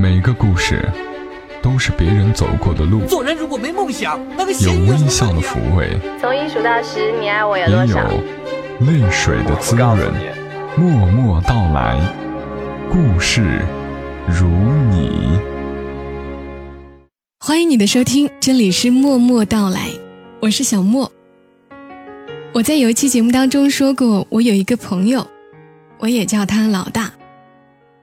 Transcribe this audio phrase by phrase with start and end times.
[0.00, 0.88] 每个故事
[1.60, 8.08] 都是别人走过的路，做人如果没梦想，那个有微笑的抚慰，从一数到十，你爱我有也多少？
[8.08, 9.98] 有泪水的滋润。
[10.76, 12.00] 默默到来，
[12.88, 13.60] 故事
[14.28, 14.46] 如
[14.92, 15.36] 你。
[17.40, 19.88] 欢迎你的收听，这里是默默到来，
[20.38, 21.10] 我是小莫。
[22.52, 25.26] 我在有一期节目当中说过，我有一个朋友，
[25.98, 27.10] 我也叫他老大。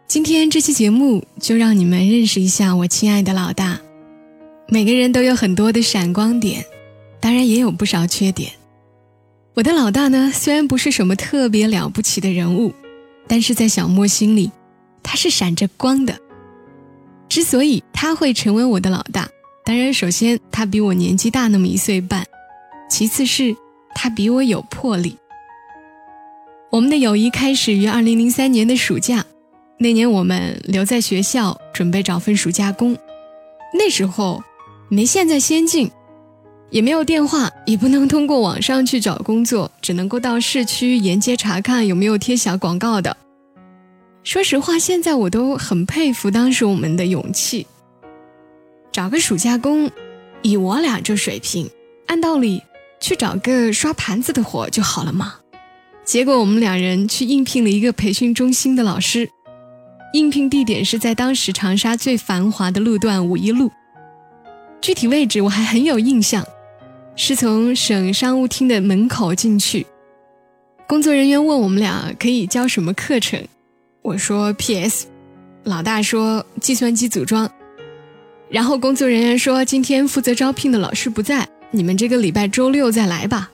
[0.07, 3.79] 今天这期节目就让你们认识一下我亲爱的老大。
[4.67, 6.63] 每个人都有很多的闪光点，
[7.19, 8.51] 当然也有不少缺点。
[9.55, 12.71] 我的老大呢，虽然不是什么特别了不起的人物，
[13.27, 14.51] 但是在小莫心里，
[15.01, 16.15] 他是闪着光的。
[17.27, 19.27] 之所以他会成为我的老大，
[19.65, 22.23] 当然首先他比我年纪大那么一岁半，
[22.89, 23.55] 其次是
[23.95, 25.17] 他比我有魄力。
[26.69, 29.25] 我们的友谊开始于二零零三年的暑假，
[29.77, 32.97] 那年我们留在学校准备找份暑假工，
[33.73, 34.43] 那时候
[34.89, 35.91] 没现在先进。
[36.71, 43.15] 也没有电话，也不能通过网上去找工作，只能够到市区沿街查看有没有贴小广告的。
[44.23, 47.65] 说实话，现在我都很佩服当时我们的勇气。
[48.91, 49.89] 找个暑假工，
[50.41, 51.69] 以我俩这水平，
[52.07, 52.63] 按道理
[52.99, 55.35] 去找个刷盘子的活就好了嘛。
[56.03, 59.29] 结果我们两人去应聘了一个培训中心的老师，
[60.15, 63.69] 应聘地点是在当时长沙最繁华的路段五一路，
[64.79, 66.41] 具体位置我还很有印象。
[67.17, 69.85] 是从省商务厅的门口进去，
[70.87, 73.45] 工作人员问我们俩可以教什么课程，
[74.01, 75.07] 我说 PS，
[75.63, 77.49] 老大说计算机组装，
[78.49, 83.51] 然后工作人员说今天负责招聘的老师不在，你们这个礼拜周六再来吧。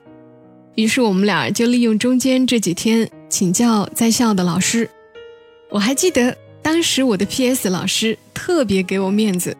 [0.76, 4.88] 于是我们俩就利用中间这几天请教在校的老师。
[5.70, 9.56] 我还记得当时我的 PS 老师特别给我面子，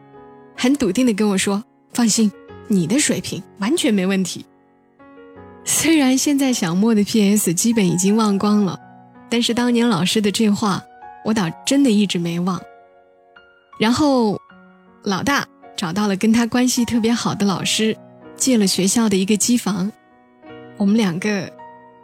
[0.56, 2.30] 很笃定的跟我说放心。
[2.68, 4.46] 你的水平完全没问题。
[5.64, 8.78] 虽然现在小莫的 PS 基本已经忘光了，
[9.28, 10.82] 但是当年老师的这话，
[11.24, 12.60] 我倒真的一直没忘。
[13.78, 14.40] 然后，
[15.02, 17.96] 老大找到了跟他关系特别好的老师，
[18.36, 19.90] 借了学校的一个机房，
[20.76, 21.52] 我们两个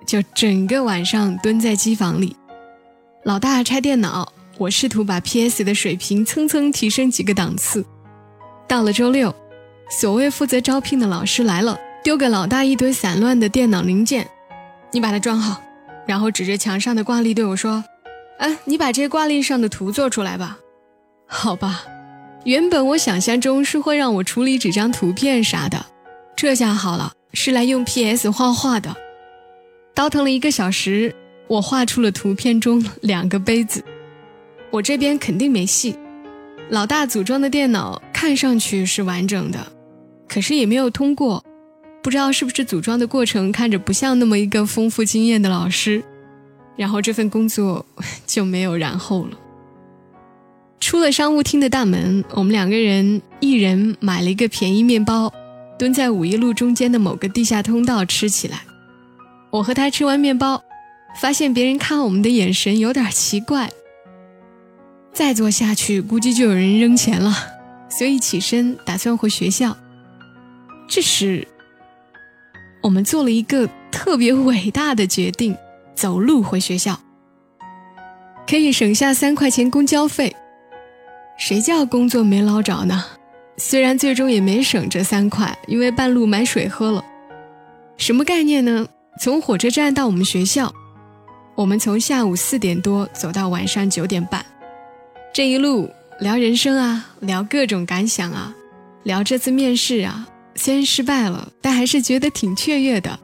[0.06, 2.36] 就整个晚上蹲在机房里。
[3.24, 7.84] 老大拆电脑，我试图把 PS 的水平蹭蹭提升几个档次。
[8.66, 9.34] 到了周六。
[9.90, 14.28] 所谓负责招聘的老师来了，丢给老大一堆散乱的电脑零件，
[14.92, 15.62] 你把它装好，
[16.06, 17.82] 然后指着墙上的挂历对我说
[18.36, 20.58] ：“哎，你把这挂历上的图做出来吧。”
[21.26, 21.84] 好吧，
[22.44, 25.86] 原本我想象中是会让我处理几张图片啥的，
[26.36, 28.94] 这下好了，是来用 PS 画画的。
[29.94, 33.82] 倒腾了一个小时，我画出了图片中两个杯子。
[34.70, 35.96] 我这边肯定没戏，
[36.70, 39.58] 老大组装的电脑看上去是完整的。
[40.28, 41.42] 可是也没有通过，
[42.02, 46.02] 不知道是不是组装的过程看着不像那么一个丰富经验的老师，
[46.76, 47.86] 然后这份工作
[48.26, 49.38] 就没有然后了。
[50.80, 55.32] 出了商务厅的大门，我们两个人一人买了一个便宜面包，
[55.78, 58.60] 蹲在五一路中间的某个地下通道吃起来。
[59.50, 60.62] 我和他吃完面包，
[61.20, 63.70] 发现别人看我们的眼神有点奇怪，
[65.18, 67.34] 再坐下去估计就有人扔钱了，
[67.88, 69.76] 所以起身打算回学校。
[70.86, 71.48] 这时，
[72.80, 75.56] 我们做了一个特别伟大的决定：
[75.96, 77.00] 走路回学校，
[78.48, 80.36] 可以省下三块钱公交费。
[81.36, 83.04] 谁叫工作没捞着呢？
[83.56, 87.04] 虽然最终也没省这三块，因为半路买水喝了。
[87.96, 88.86] 什么概念呢？
[89.20, 90.72] 从火车站到我们学校，
[91.56, 94.46] 我们从下午四点多走到晚上九点半，
[95.32, 98.54] 这一路聊人生啊，聊各种感想啊，
[99.04, 100.28] 聊这次面试啊。
[100.56, 103.20] 虽然失败了，但还是觉得挺雀跃的，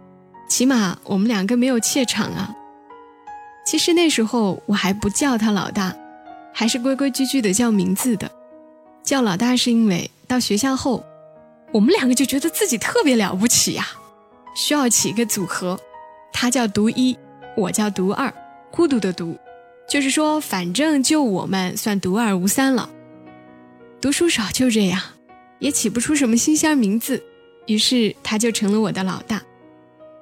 [0.49, 2.55] 起码我们两个没有怯场啊。
[3.67, 5.93] 其实那时候我还不叫他老大，
[6.53, 8.31] 还是规规矩矩的叫名字的。
[9.03, 11.05] 叫老大是因为到学校后，
[11.73, 13.89] 我们两个就觉得自己特别了不起呀，
[14.55, 15.81] 需要起一个组合，
[16.33, 17.17] 他叫独一，
[17.57, 18.33] 我叫独二，
[18.71, 19.37] 孤独的独，
[19.95, 22.91] 就是说反正就我们算独二无三了。
[24.01, 25.01] 读书少就这样。
[25.61, 27.23] 也起不出什么新鲜名字，
[27.69, 29.41] 于是他就成了我的老大。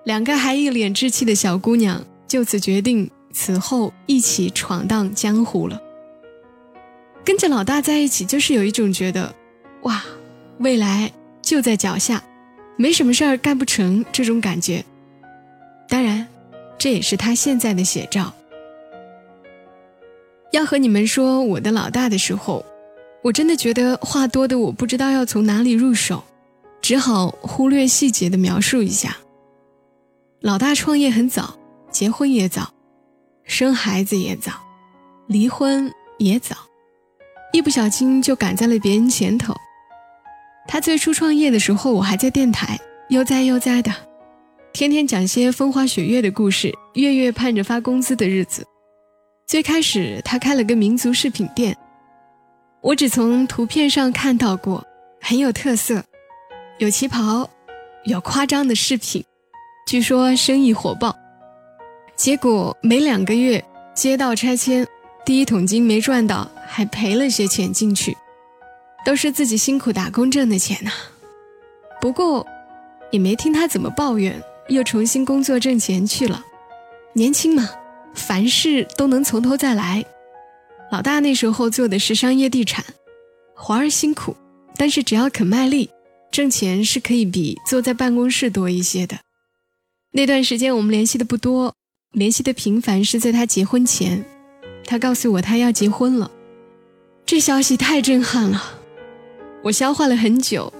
[0.04, 5.80] 两个还一脸稚气的小姑娘就此决定，此后一起闯荡江湖了。
[7.24, 9.34] 跟着老大在一起，就是有一种觉得，
[9.84, 10.04] 哇，
[10.58, 11.10] 未来
[11.40, 12.22] 就在脚下，
[12.76, 14.84] 没什么事儿干不成这种感觉。
[15.88, 16.28] 当然，
[16.76, 18.34] 这也是他现在的写照。
[20.52, 22.64] 要和你们说我的老大的时候。
[23.22, 26.25] 我真的觉得话多的我不知道要从哪里入手，
[26.81, 29.16] 只好忽略细节的描述一下。
[30.40, 31.56] 老大创业很早，
[31.88, 32.75] 结婚也早，
[33.44, 34.54] 生孩子也早，
[35.28, 35.88] 离婚
[36.19, 36.56] 也早，
[37.52, 39.55] 一不小心就赶在了别人前头。
[40.66, 42.76] 他最初创业的时候，我还在电台，
[43.10, 43.94] 悠哉悠哉的，
[44.72, 48.66] 天天讲些风花雪月的故事，月月盼着发工资的日子。
[49.52, 51.76] 最开始，他开了个民族饰品店。
[52.81, 54.82] 我只从图片上看到过，
[55.20, 56.02] 很有特色，
[56.78, 57.50] 有旗袍，
[58.04, 59.22] 有夸张的饰品，
[59.87, 61.14] 据说生意火爆。
[62.16, 63.62] 结果没两个月，
[63.93, 64.88] 街道拆迁，
[65.22, 68.16] 第一桶金没赚到，还赔了些钱进去，
[69.05, 70.90] 都是自己辛苦打工挣的钱呐。
[72.00, 72.46] 不过，
[73.10, 76.43] 也没听他怎么抱怨，又重新工作挣钱去了。
[77.12, 77.69] 年轻嘛，
[78.14, 80.05] 凡事都能从头再来。
[80.91, 82.85] 老大那时候做的是商业地产，
[83.55, 84.37] 活儿辛苦，
[84.76, 85.88] 但是只要肯卖力，
[86.31, 89.19] 挣钱是可以比坐在办公室多一些的。
[90.12, 91.75] 那段时间我们联系的不多，
[92.12, 94.23] 联系的频繁是在他结婚前。
[94.85, 96.31] 他告诉我他要结婚了，
[97.25, 98.62] 这消息太震撼了，
[99.62, 100.70] 我消化了很久。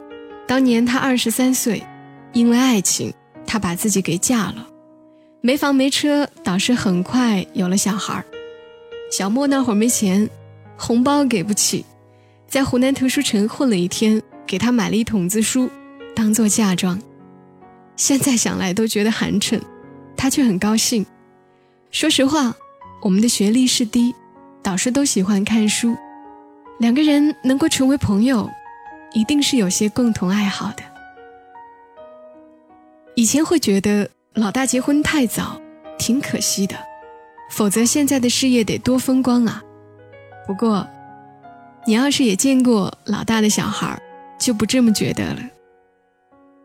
[0.47, 1.83] 当年他二十三岁，
[2.35, 3.15] 因为爱情，
[3.47, 4.69] 他把自己给嫁了，
[5.45, 8.25] 没房没车，导师很快有了小孩儿。
[9.11, 10.31] 小莫那会儿没钱，
[10.79, 11.85] 红包给不起，
[12.47, 15.69] 在湖南图书城混了一天，给他买了一桶子书，
[16.15, 16.97] 当做嫁妆。
[17.97, 19.61] 现在想来都觉得寒碜，
[20.17, 21.05] 他却很高兴。
[21.91, 22.55] 说实话，
[23.03, 24.15] 我们的学历是低，
[24.63, 25.97] 导师都喜欢看书，
[26.79, 28.49] 两个人能够成为朋友，
[29.13, 30.85] 一定是有些共同爱好的。
[33.17, 35.61] 以前会觉得老大结婚太早，
[35.99, 36.75] 挺可惜的。
[37.51, 39.63] 否则，现在的事业得多风光啊！
[40.47, 40.89] 不过，
[41.87, 44.01] 你要是也见过老大的小孩，
[44.39, 45.41] 就不这么觉得了。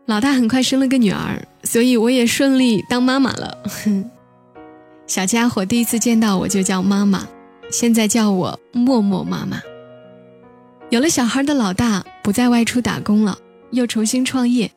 [0.06, 3.58] 老大很快生了个女儿，所以我也顺利当妈妈了。
[5.06, 7.28] 小家伙第一次见到我就叫妈妈，
[7.70, 9.60] 现在叫我默默妈妈。
[10.88, 13.36] 有了小孩的老大不再外出打工了，
[13.72, 14.70] 又重新创业，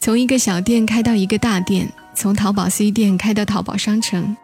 [0.00, 1.88] 从一个小店开到一个大店，
[2.18, 4.36] 从淘宝 C 店开到淘宝商城。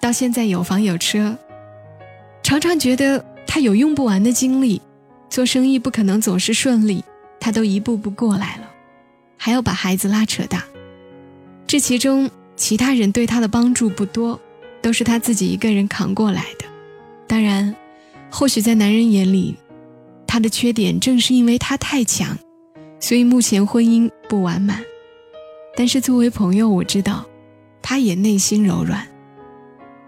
[0.00, 1.36] 到现在有房有车，
[2.40, 4.80] 常常觉得他有用不完的精力，
[5.28, 7.02] 做生意不可能总是顺利，
[7.40, 8.70] 他都一步步过来了，
[9.36, 10.62] 还要把孩子拉扯大，
[11.66, 14.38] 这其中其他人对他的帮助不多，
[14.80, 16.66] 都是他自己一个人扛过来的。
[17.26, 17.74] 当然，
[18.30, 19.56] 或许在男人眼里，
[20.28, 22.38] 他的缺点正是因为他太强，
[23.00, 24.80] 所以目前婚姻不完满。
[25.76, 27.26] 但是作为朋友，我知道，
[27.82, 29.06] 他也内心柔软。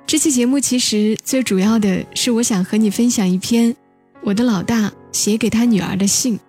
[0.06, 3.76] 这期节目其实最主要的是，我想和你分享一篇
[4.22, 6.40] 我的老大写给他女儿的信。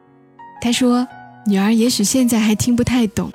[0.62, 1.06] 他说，
[1.46, 3.30] 女儿也许现在还听不太懂，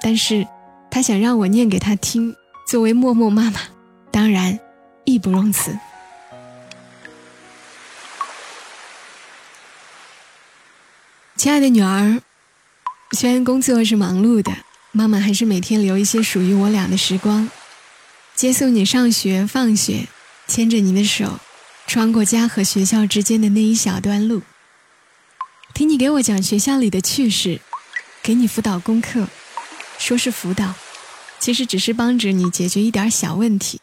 [0.00, 0.46] 但是
[0.88, 2.34] 他想让我念给他听。
[2.66, 3.60] 作为默默妈妈，
[4.10, 4.58] 当然
[5.04, 5.76] 义不容辞。
[11.36, 12.22] 亲爱的女儿，
[13.12, 14.50] 虽然工作是忙碌的，
[14.96, 17.50] 妈妈还是每天留一些属于我俩的时光。
[18.36, 20.06] 接送你上学、放学，
[20.46, 21.40] 牵着你的手，
[21.84, 24.42] 穿过家和学校之间的那一小段路，
[25.74, 27.60] 听你给我讲学校里的趣事，
[28.22, 29.26] 给你辅导功课，
[29.98, 30.72] 说是辅导，
[31.40, 33.80] 其实只是帮着你解决一点小问题。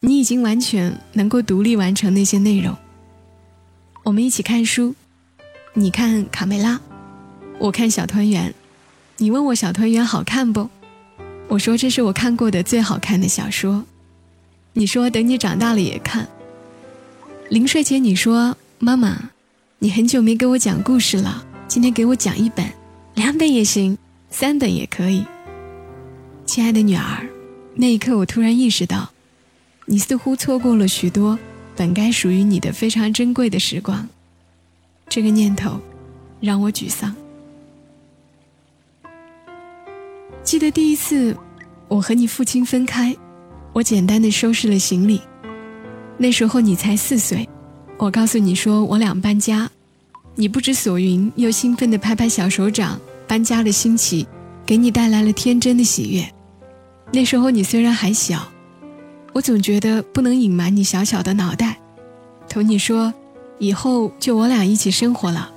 [0.00, 2.76] 你已经完全能够独立完成那些内容。
[4.04, 4.94] 我们一起看书，
[5.72, 6.78] 你看卡梅拉，
[7.58, 8.54] 我看小团圆，
[9.22, 10.70] 你问我小团圆好看不？
[11.46, 13.84] 我说这是我看过的最好看的小说，
[14.72, 16.26] 你说等你长大了也看。
[17.50, 19.30] 临睡前你说妈妈，
[19.78, 22.64] 你很久没给我讲故事了，今天给我讲一本，
[23.14, 23.98] 两本也行，
[24.30, 25.22] 三本也可以。
[26.46, 27.28] 亲爱的女儿，
[27.74, 29.10] 那一刻我突然意识到，
[29.84, 31.38] 你似乎错过了许多
[31.76, 34.08] 本该属于你的非常珍贵的时光。
[35.10, 35.78] 这个念头
[36.40, 37.14] 让我沮丧。
[40.42, 41.36] 记得第一次，
[41.86, 43.14] 我和你父亲分开，
[43.72, 45.20] 我简单的收拾了行李。
[46.16, 47.48] 那时候你才四岁，
[47.98, 49.70] 我告诉你说我俩搬家，
[50.34, 52.98] 你不知所云，又兴奋的拍拍小手掌。
[53.28, 54.26] 搬家的新奇，
[54.66, 56.28] 给你带来了天真的喜悦。
[57.12, 58.44] 那时候你虽然还小，
[59.32, 61.78] 我总觉得不能隐瞒你小小的脑袋。
[62.48, 63.14] 同你说，
[63.60, 65.48] 以后就我俩一起生活了。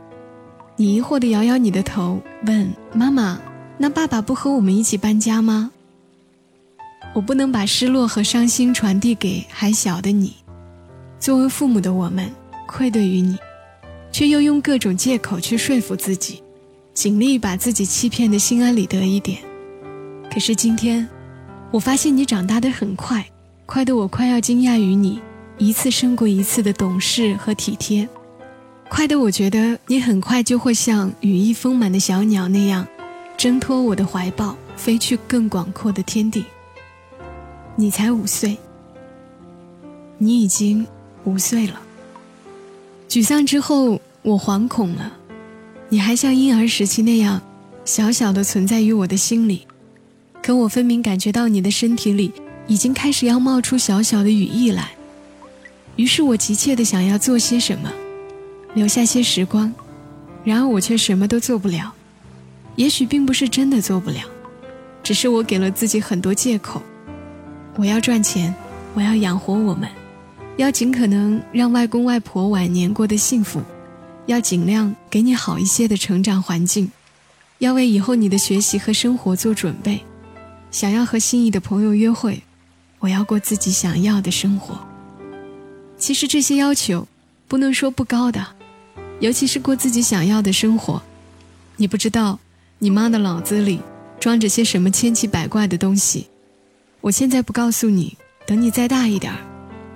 [0.75, 3.41] 你疑惑的摇摇你的头，问妈妈。
[3.77, 5.71] 那爸爸不和我们一起搬家吗？
[7.13, 10.33] 我不能把失落和伤心传递给还小的你。
[11.19, 12.31] 作为父母的我们，
[12.67, 13.37] 愧对于你，
[14.11, 16.41] 却又用各种借口去说服自己，
[16.93, 19.39] 尽力把自己欺骗的心安理得一点。
[20.31, 21.07] 可是今天，
[21.71, 23.25] 我发现你长大的很快，
[23.65, 25.21] 快得我快要惊讶于你
[25.57, 28.07] 一次胜过一次的懂事和体贴，
[28.89, 32.87] 快得我觉得你很快就会像羽翼丰满的小鸟那样，
[33.37, 36.45] 挣脱我的怀抱，飞去更广阔的天地。
[37.75, 38.57] 你才五岁，
[40.17, 40.85] 你已经
[41.23, 41.81] 五岁了。
[43.09, 45.11] 沮丧之后，我惶恐了。
[45.89, 47.41] 你还像婴儿时期那样，
[47.85, 49.67] 小小的存在于我的心里。
[50.41, 52.31] 可我分明感觉到你的身体里
[52.67, 54.91] 已经开始要冒出小小的羽翼来，
[55.95, 57.91] 于是我急切的想要做些什么，
[58.73, 59.73] 留下些时光，
[60.43, 61.93] 然而我却什么都做不了。
[62.75, 64.21] 也许并不是真的做不了，
[65.03, 66.81] 只是我给了自己很多借口。
[67.75, 68.53] 我要赚钱，
[68.93, 69.89] 我要养活我们，
[70.57, 73.61] 要尽可能让外公外婆晚年过得幸福，
[74.25, 76.91] 要尽量给你好一些的成长环境，
[77.59, 80.01] 要为以后你的学习和生活做准备。
[80.71, 82.41] 想要和心仪的朋友约会，
[82.99, 84.79] 我要过自己想要的生活。
[85.97, 87.07] 其实这些要求
[87.47, 88.45] 不能说不高的，
[89.19, 91.01] 尤其是过自己想要的生活。
[91.77, 92.39] 你不知道
[92.83, 93.79] 你妈的脑子里
[94.19, 96.27] 装着些什么千奇百怪的东西。
[96.99, 99.39] 我现在不告诉你，等你再大一点儿，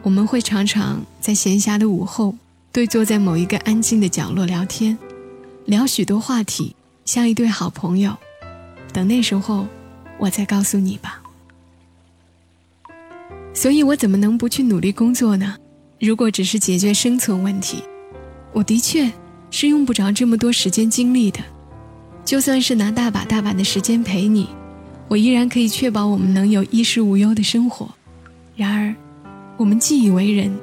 [0.03, 2.33] 我们会常常在闲暇的午后
[2.71, 4.97] 对坐在某一个安静的角落聊天，
[5.65, 8.15] 聊许多话题，像一对好朋友。
[8.93, 9.67] 等那时候。
[10.19, 11.21] 我再告诉你吧。
[13.53, 15.55] 所以，我怎么能不去努力工作呢？
[15.99, 17.83] 如果只是解决生存问题，
[18.51, 19.11] 我的确
[19.51, 21.39] 是用不着这么多时间精力的。
[22.27, 24.49] 就算是拿大把大把的时间陪你，
[25.07, 27.89] 我依然可以确保我们能有衣食无忧的生活。
[28.53, 28.93] 然而，
[29.55, 30.53] 我们既以为人，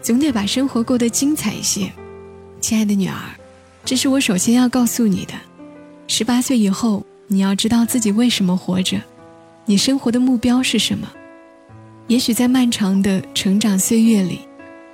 [0.00, 1.88] 总得把生活过得精彩一些。
[2.60, 3.14] 亲爱的女儿，
[3.84, 5.34] 这是我首先要告诉你的。
[6.08, 7.06] 十八岁以后。
[7.28, 9.00] 你要知道自己为什么活着，
[9.64, 11.10] 你生活的目标是什么？
[12.06, 14.40] 也许在漫长的成长岁月里，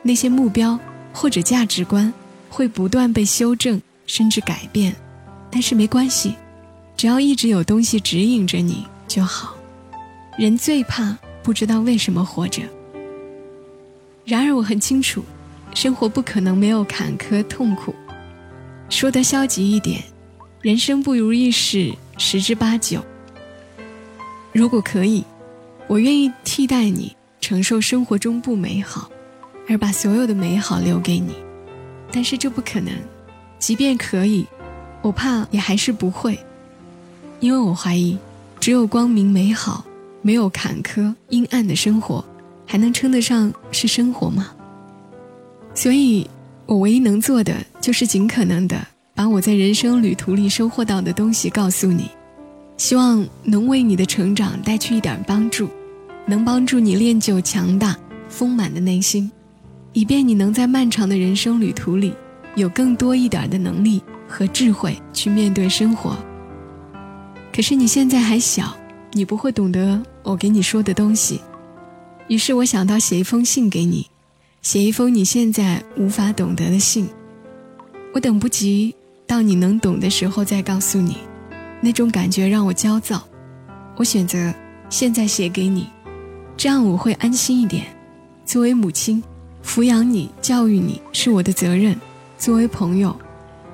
[0.05, 0.79] 那些目标
[1.13, 2.13] 或者价值观
[2.49, 4.95] 会不断被修正甚至改变，
[5.51, 6.35] 但是没关系，
[6.97, 9.55] 只要一直有东西指引着你就好。
[10.37, 12.63] 人最怕不知道为什么活着。
[14.25, 15.25] 然而我很清楚，
[15.75, 17.95] 生活不可能没有坎坷痛苦。
[18.89, 20.03] 说得消极一点，
[20.61, 21.95] 人生不如意事。
[22.21, 23.01] 十之八九。
[24.53, 25.25] 如果可以，
[25.87, 29.09] 我愿意替代你承受生活中不美好，
[29.69, 31.33] 而把所有的美好留给你。
[32.11, 32.93] 但是这不可能，
[33.61, 34.45] 即便可以，
[35.03, 36.39] 我怕也还是不会，
[37.41, 38.19] 因为我怀疑，
[38.61, 39.85] 只有光明美好，
[40.23, 42.25] 没有坎坷阴暗的生活，
[42.67, 44.49] 还能称得上是生活吗？
[45.75, 46.29] 所以，
[46.67, 48.87] 我唯一能做的就是尽可能的。
[49.15, 52.09] 把我在人生旅途里收获到的东西告诉你，
[52.77, 55.69] 希望能为你的成长带去一点帮助，
[56.25, 57.97] 能帮助你练就强大
[58.29, 59.29] 丰满的内心，
[59.93, 62.15] 以便你能在漫长的人生旅途里
[62.55, 66.17] 有更多一点的能力和智慧去面对生活。
[67.53, 68.77] 可是你现在还小，
[69.13, 71.41] 你不会懂得我给你说的东西，
[72.29, 74.07] 于是我想到写一封信给你，
[74.63, 77.09] 写一封你现在无法懂得的信，
[78.15, 78.95] 我等不及。
[79.27, 81.19] 到你能懂的时候再告诉你，
[81.83, 83.23] 那种感觉让我焦躁。
[83.95, 84.55] 我选择
[84.89, 85.87] 现在写给你，
[86.57, 87.85] 这样我会安心一点。
[88.47, 89.23] 作为母亲，
[89.63, 91.95] 抚养你、教育你是我的责任；
[92.39, 93.15] 作为朋友，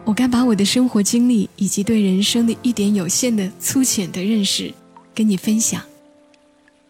[0.04, 4.72] 我该把我的生活经历以及对人生的一点有限的粗浅的认识
[5.14, 5.82] 跟你分享。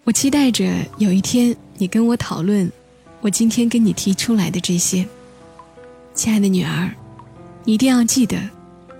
[0.02, 2.70] 我期待着有一天你跟我讨论
[3.20, 5.06] 我今天跟你提出来的这些，
[6.14, 6.90] 亲爱的女儿。
[7.64, 8.38] 你一定要记得，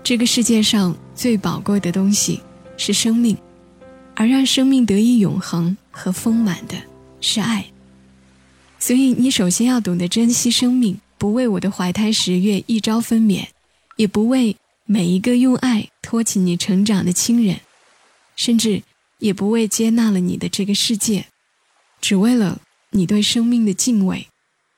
[0.03, 2.39] 这个世界上最宝贵的东西
[2.77, 3.37] 是生命，
[4.15, 6.75] 而让生命得以永恒和丰满的
[7.21, 7.63] 是爱。
[8.79, 13.45] 所以，你首先要懂得珍惜生命，不为我的怀胎十月一朝分娩，
[13.95, 17.61] 也不为每一个用爱托起你成长的亲人，
[18.35, 18.83] 甚至
[19.19, 21.27] 也不为接纳了你的这个世界，
[22.01, 22.61] 只为了
[22.91, 24.27] 你对生命的敬畏，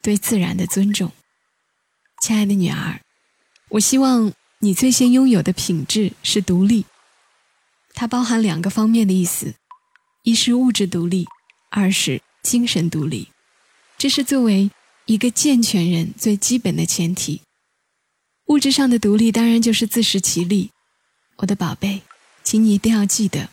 [0.01, 1.11] 对自然的尊重。
[2.21, 3.01] 亲爱的女儿。
[3.71, 6.85] 我希望你最先拥有的品质是独立，
[7.93, 9.55] 它包含两个方面的意思：
[10.23, 11.27] 一是物质独立，
[11.69, 13.27] 二是精神独立。
[13.97, 14.71] 这是作为
[15.05, 17.41] 一个健全人最基本的前提。
[18.47, 20.71] 物质上的独立当然就是自食其力。
[21.37, 22.01] 我的宝贝，
[22.43, 23.49] 请你一定要记得，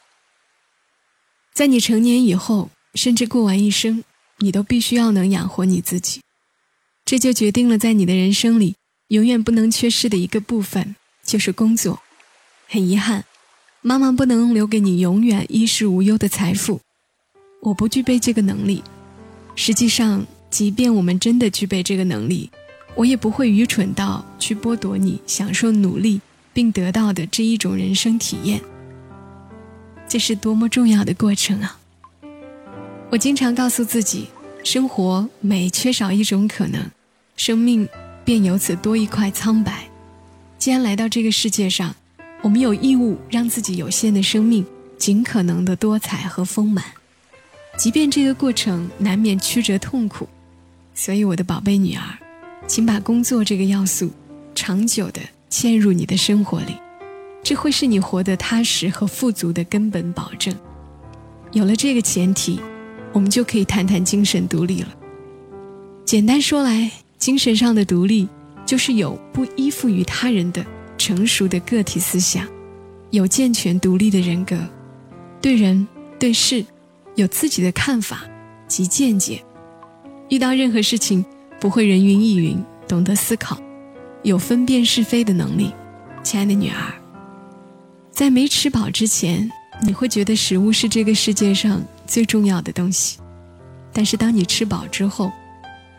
[1.52, 4.02] 在你成年以后，甚至过完一生，
[4.38, 6.20] 你都必须要能养活你自己。
[7.04, 8.76] 这就决定了在你的人生里。
[9.08, 12.00] 永远不能缺失的一个部分就是工作。
[12.66, 13.24] 很遗憾，
[13.82, 16.80] 妈妈不能留给你永远衣食无忧的财富。
[17.60, 18.82] 我不具备这个能力。
[19.54, 22.50] 实际上，即便我们真的具备这个能力，
[22.96, 26.20] 我也不会愚蠢到去剥夺你享受努力
[26.52, 28.60] 并得到的这一种人生体验。
[30.08, 31.78] 这是多么重要的过程啊！
[33.10, 34.28] 我经常告诉自己，
[34.62, 36.90] 生活每缺少一种可能，
[37.36, 37.88] 生命
[38.24, 39.88] 便由此多一块苍白。
[40.58, 41.94] 既然来到这个世界上，
[42.42, 44.64] 我们有义务让自己有限的生命
[44.96, 46.84] 尽可能的多彩和丰满，
[47.76, 50.28] 即便这个过程难免曲折痛苦。
[50.94, 52.18] 所以，我的宝贝女儿，
[52.66, 54.10] 请把工作这个要素
[54.54, 56.76] 长久的嵌入你的生活里，
[57.42, 60.54] 这会是你活得踏实和富足的根本保证。
[61.52, 62.58] 有了这个前提，
[63.12, 64.88] 我们就可以谈谈精神独立了。
[66.04, 68.28] 简单说来，精神上的独立，
[68.66, 70.64] 就是有不依附于他人的
[70.96, 72.46] 成熟的个体思想，
[73.10, 74.56] 有健全独立的人格，
[75.40, 75.86] 对人
[76.18, 76.64] 对事
[77.14, 78.24] 有自己的看法
[78.66, 79.42] 及见解。
[80.30, 81.24] 遇到任何事情
[81.64, 83.56] 不会人云亦云，懂得思考，
[84.22, 85.72] 有分辨是非的能力。
[86.22, 86.92] 亲爱的女儿，
[88.10, 93.18] 在没吃饱之前，你会觉得食物是这个世界上最重要的东西；
[93.94, 95.32] 但是当你吃饱之后，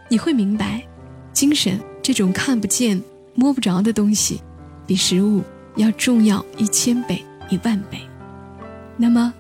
[0.07, 0.83] 你会明白，
[1.33, 3.01] 精神这种看不见、
[3.33, 4.41] 摸不着的东西，
[4.85, 5.41] 比食物
[5.77, 7.97] 要重要一千倍、一万倍。
[8.97, 9.33] 那么，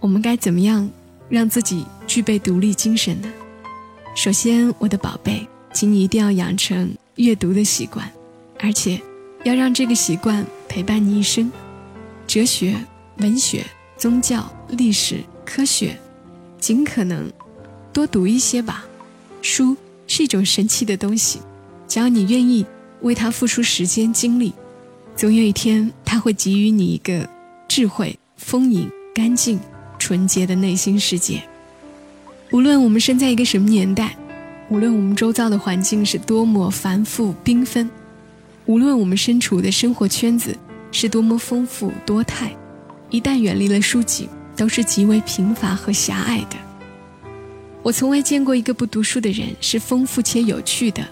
[0.00, 0.90] 我们该怎么样
[1.28, 3.28] 让自己具备独立精神呢？
[4.16, 8.10] 首先，我的宝贝，请你一定要养成阅读的习惯，
[8.58, 9.00] 而且
[9.44, 11.50] 要让这个习惯陪伴你一生。
[12.26, 12.76] 哲学、
[13.18, 13.64] 文学、
[13.96, 15.98] 宗教、历史、科学，
[16.58, 17.30] 尽可能
[17.92, 18.84] 多读一些吧。
[19.40, 21.40] 书是一种神奇的东西，
[21.86, 22.66] 只要你愿意
[23.02, 24.52] 为它付出时间精力，
[25.16, 27.28] 总有一天它会给予你一个
[27.68, 29.58] 智慧、丰盈、干净、
[29.98, 31.42] 纯洁的内心世界。
[32.50, 34.16] 无论我们生在一个什么年代，
[34.70, 37.88] 无论我们周遭的环境是多么繁复缤纷，
[38.66, 40.54] 无论我们身处的生活圈子
[40.92, 42.54] 是多么丰富多态，
[43.08, 46.56] 一旦远离了书籍，都是极为贫乏和狭隘的。
[47.82, 51.02] 我从未见过一个不读书的人是丰富且有趣的，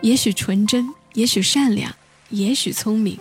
[0.00, 1.92] 也许纯真，也许善良，
[2.30, 3.18] 也许聪明，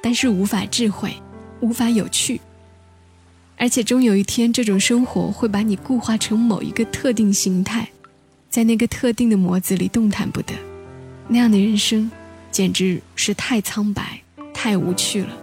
[0.00, 1.12] 但是无法智慧，
[1.60, 2.40] 无法有趣。
[3.56, 7.88] 而且终有一天，这种生活会把你固化成某一个特定形态，
[8.54, 10.54] 在那个特定的模子里动弹不得。
[11.26, 12.08] 那样的人生，
[12.52, 14.20] 简直是太苍白、
[14.54, 15.36] 太无趣了。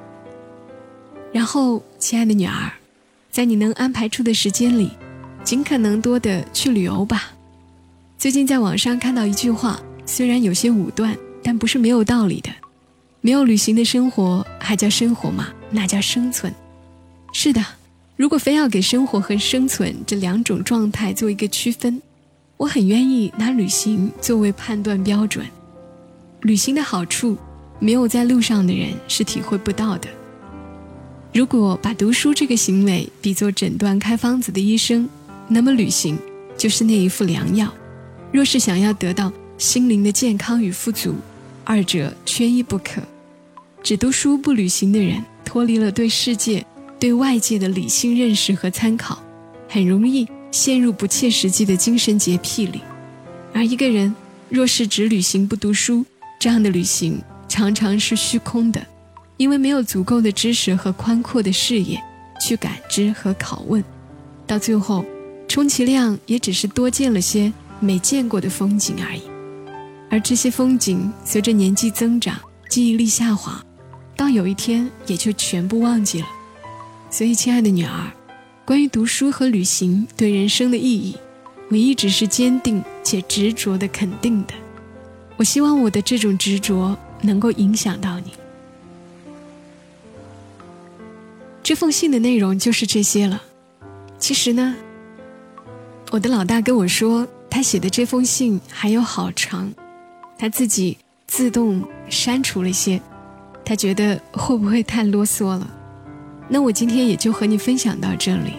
[1.34, 2.72] 然后，亲爱的女儿，
[3.30, 4.92] 在你能安排出的时间里，
[5.44, 7.34] 尽可能多的去旅游吧。
[8.18, 12.50] 最近在网上看到一句话，虽然有些武断，但不是没有道理的。
[13.20, 15.50] 没有旅行的生活还叫生活吗？
[15.70, 16.56] 那叫生存。
[17.34, 17.62] 是的。
[18.16, 22.02] 如果非要给生活和生存这两种状态做一个区分，
[22.62, 25.44] 我很愿意拿旅行作为判断标准。
[26.42, 27.36] 旅行的好处，
[27.80, 30.08] 没有在路上的人是体会不到的。
[31.34, 35.10] 如果把读书这个行为比作诊断开方子的医生，
[35.48, 36.16] 那么旅行
[36.56, 37.74] 就是那一副良药。
[38.32, 41.16] 若是想要得到心灵的健康与富足，
[41.64, 43.02] 二者缺一不可。
[43.82, 46.64] 只读书不旅行的人，脱离了对世界。
[47.00, 49.18] 对外界的理性认识和参考，
[49.68, 52.82] 很容易陷入不切实际的精神洁癖里。
[53.54, 54.14] 而一个人
[54.50, 56.06] 若是只旅行不读书，
[56.40, 58.86] 这样的旅行常常是虚空的，
[59.38, 62.02] 因为没有足够的知识和宽阔的视野
[62.40, 63.84] 去感知和拷问，
[64.46, 65.06] 到最后，
[65.48, 69.22] 充其量也只是多见了些没见过的风景而已。
[70.10, 72.38] 而这些风景随着年纪增长，
[72.70, 73.64] 记忆力下滑，
[74.16, 76.28] 到有一天也就全部忘记了。
[77.10, 78.12] 所以，亲爱的女儿，
[78.72, 81.18] 关于读书和旅行对人生的意义，
[81.70, 84.54] 我一直是坚定且执着的肯定的。
[85.36, 88.32] 我希望我的这种执着能够影响到你。
[91.62, 93.44] 这封信的内容就是这些了。
[94.18, 94.74] 其实呢，
[96.12, 99.70] 我的老大跟我说，他写的这封信还有好长，
[100.38, 103.02] 他自己自动删除了一些，
[103.66, 105.70] 他觉得会不会太啰嗦了？
[106.54, 108.56] 那我今天也就和你分享到这里。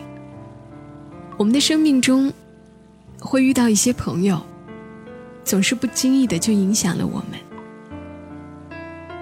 [1.36, 2.32] 我们的生命中
[3.20, 4.40] 会遇到一些朋友，
[5.44, 8.80] 总是不经意的就影响了我们。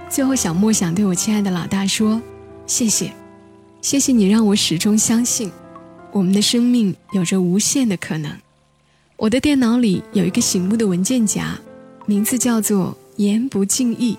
[0.08, 2.22] 最后，小莫想对我亲爱的老大说：
[2.64, 3.12] 谢谢，
[3.82, 5.50] 谢谢你让我始终相信，
[6.12, 8.30] 我们的生命有着无限的可能。
[9.16, 11.58] 我的电脑里有一个醒目的文件夹，
[12.06, 14.16] 名字叫做“言不尽意”，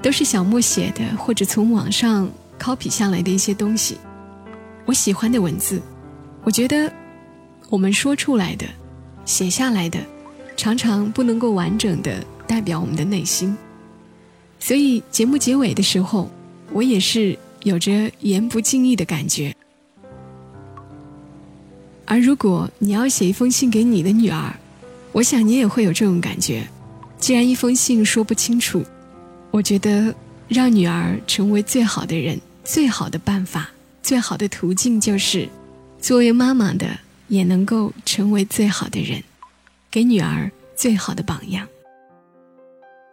[0.00, 3.96] 都是小莫写的，或者从网上 copy 下来的一些东西。
[4.84, 5.80] 我喜欢的文字，
[6.42, 6.92] 我觉得
[7.68, 8.66] 我们说出来的、
[9.24, 9.98] 写下来的，
[10.56, 13.56] 常常不能够完整的代表我们的内心。
[14.58, 16.30] 所以节目结尾的时候，
[16.72, 19.54] 我也是有着言不尽意的感觉。
[22.04, 24.54] 而如果你要写一封信给你的女儿，
[25.12, 26.66] 我想你也会有这种感觉。
[27.18, 28.82] 既然一封信说不清楚，
[29.50, 30.14] 我觉得
[30.48, 33.70] 让女儿成为最好的人，最好的办法，
[34.02, 35.48] 最好的途径就是，
[35.98, 39.24] 作为妈妈的也能够成为最好的人，
[39.90, 41.66] 给女儿最好的榜样。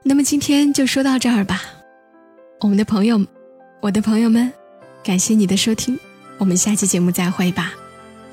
[0.03, 1.61] 那么今天就说到这儿吧，
[2.59, 3.25] 我们的朋友，
[3.79, 4.51] 我的朋友们，
[5.01, 5.97] 感谢你的收听，
[6.37, 7.71] 我们下期节目再会吧。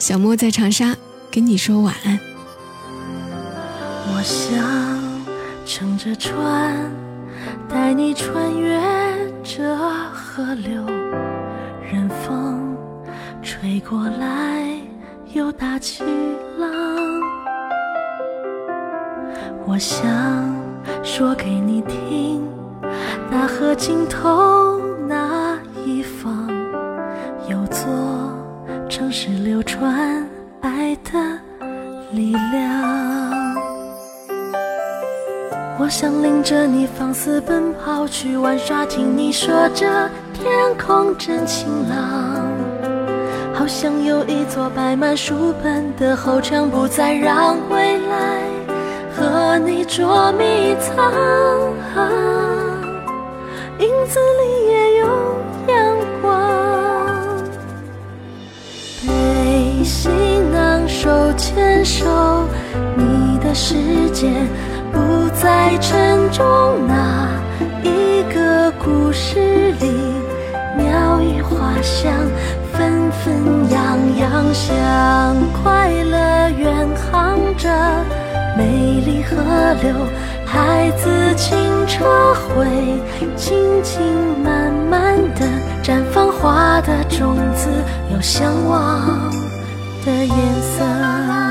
[0.00, 0.96] 小莫在长沙
[1.30, 2.18] 跟你说晚安。
[4.08, 5.24] 我想
[5.64, 6.92] 乘着船，
[7.72, 8.78] 带你穿越
[9.42, 9.76] 这
[10.12, 10.84] 河流，
[11.90, 12.76] 任风
[13.42, 14.76] 吹过来，
[15.32, 16.04] 又打起
[16.58, 16.70] 浪。
[19.66, 20.06] 我想
[21.02, 22.46] 说给你听，
[23.30, 26.46] 大河尽头那一方
[27.48, 27.88] 有座。
[28.88, 30.26] 城市流传
[30.60, 31.12] 爱的
[32.12, 33.11] 力量，
[35.82, 42.46] 我想领着你放肆奔跑去玩耍，听你说着天空真晴朗，
[43.52, 48.42] 好像有一座摆满书本的后墙，不再让未来
[49.12, 51.12] 和你捉迷藏，
[53.80, 55.06] 影子里也有
[55.66, 56.38] 阳光，
[59.04, 60.12] 背行
[60.52, 60.62] 囊。
[60.86, 62.46] 手牵手，
[62.96, 63.74] 你的世
[64.12, 64.30] 界
[65.34, 66.86] 在城中。
[66.86, 67.28] 那
[67.82, 69.86] 一个故事里，
[70.76, 72.12] 鸟语花香，
[72.72, 77.68] 纷纷扬扬，向快乐远航着。
[78.56, 79.36] 美丽河
[79.82, 79.94] 流，
[80.44, 82.66] 孩子清澈会，
[83.36, 84.02] 轻轻
[84.42, 85.46] 慢慢的
[85.82, 87.68] 绽放花的种子，
[88.12, 89.32] 有向往。
[90.04, 90.28] 的颜
[90.60, 91.41] 色。